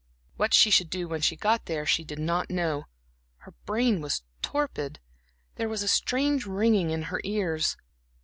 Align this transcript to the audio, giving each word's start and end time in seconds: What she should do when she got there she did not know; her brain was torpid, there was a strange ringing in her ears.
What 0.35 0.51
she 0.55 0.71
should 0.71 0.89
do 0.89 1.07
when 1.07 1.21
she 1.21 1.35
got 1.35 1.67
there 1.67 1.85
she 1.85 2.03
did 2.03 2.17
not 2.17 2.49
know; 2.49 2.85
her 3.41 3.53
brain 3.67 4.01
was 4.01 4.23
torpid, 4.41 4.99
there 5.57 5.69
was 5.69 5.83
a 5.83 5.87
strange 5.87 6.47
ringing 6.47 6.89
in 6.89 7.03
her 7.13 7.21
ears. 7.23 7.77